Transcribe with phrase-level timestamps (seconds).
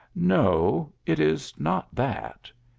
[0.15, 2.51] "No, it is not that."